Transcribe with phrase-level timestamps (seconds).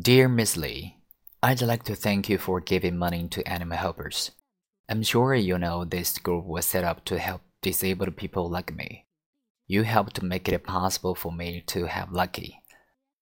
[0.00, 0.96] Dear Miss Li,
[1.42, 4.30] I'd like to thank you for giving money to animal helpers.
[4.88, 9.06] I'm sure you know this group was set up to help disabled people like me.
[9.66, 12.62] You helped to make it possible for me to have Lucky.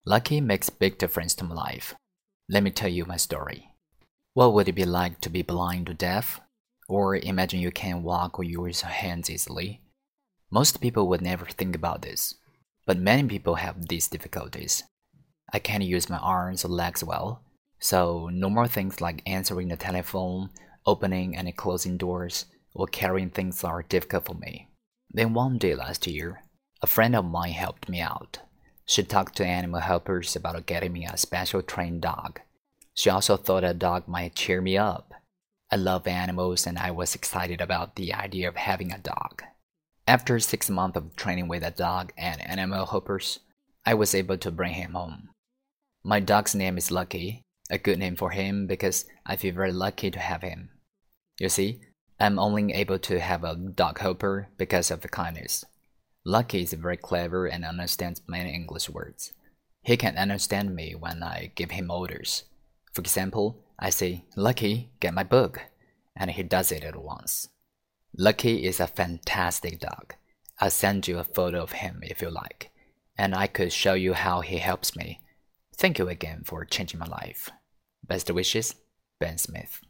[0.05, 1.95] Lucky makes big difference to my life.
[2.47, 3.71] Let me tell you my story.
[4.35, 6.43] What would it be like to be blind or deaf?
[6.91, 9.81] Or imagine you can't walk or use your hands easily.
[10.51, 12.35] Most people would never think about this,
[12.85, 14.83] but many people have these difficulties.
[15.53, 17.43] I can't use my arms or legs well,
[17.79, 20.51] so normal things like answering the telephone,
[20.85, 24.69] opening and closing doors, or carrying things are difficult for me.
[25.11, 26.43] Then one day last year,
[26.83, 28.41] a friend of mine helped me out.
[28.85, 32.41] She talked to animal helpers about getting me a special trained dog.
[32.95, 35.15] She also thought a dog might cheer me up.
[35.71, 39.43] I love animals and I was excited about the idea of having a dog.
[40.07, 43.41] After six months of training with a dog and animal helpers,
[43.85, 45.31] I was able to bring him home.
[46.09, 50.09] My dog's name is Lucky, a good name for him because I feel very lucky
[50.13, 50.71] to have him.
[51.41, 51.81] You see,
[52.21, 55.65] I'm only able to have a dog helper because of the kindness.
[56.25, 59.33] Lucky is very clever and understands many English words.
[59.83, 62.45] He can understand me when I give him orders.
[62.93, 65.61] For example, I say, Lucky, get my book,
[66.15, 67.49] and he does it at once.
[68.17, 70.15] Lucky is a fantastic dog.
[70.61, 72.71] I'll send you a photo of him if you like,
[73.19, 75.19] and I could show you how he helps me.
[75.79, 77.51] Thank you again for changing my life.
[78.07, 78.75] Best wishes,
[79.21, 79.81] Ben Smith.